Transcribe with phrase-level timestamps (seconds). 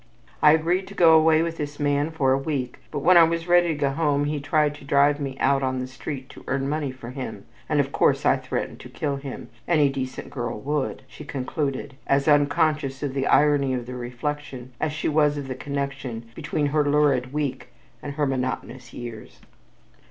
[0.41, 3.47] I agreed to go away with this man for a week but when I was
[3.47, 6.67] ready to go home he tried to drive me out on the street to earn
[6.67, 11.03] money for him and, of course, I threatened to kill him any decent girl would,"
[11.07, 15.53] she concluded, as unconscious of the irony of the reflection as she was of the
[15.53, 17.67] connection between her lurid week
[18.01, 19.41] and her monotonous years.